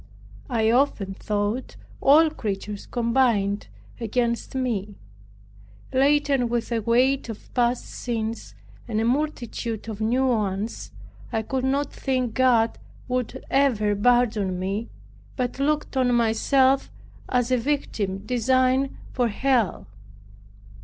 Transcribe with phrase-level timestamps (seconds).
[0.49, 3.67] I often thought all creatures combined
[3.99, 4.95] against me.
[5.93, 8.55] Laden with a weight of past sins,
[8.87, 10.91] and a multitude of new ones,
[11.31, 14.89] I could not think God would ever pardon me,
[15.35, 16.89] but looked on myself
[17.29, 19.85] as a victim designed for Hell.